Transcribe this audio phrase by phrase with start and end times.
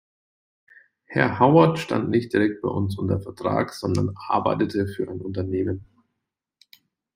[1.05, 5.85] Herr Howard stand nicht direkt bei uns unter Vertrag, sondern arbeitete für ein Unternehmen.